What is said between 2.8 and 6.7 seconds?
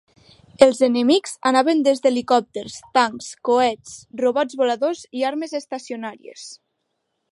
tancs, coets, robots voladors i armes estacionàries.